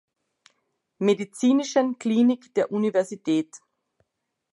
[0.99, 3.57] Medizinischen Klinik der Universität.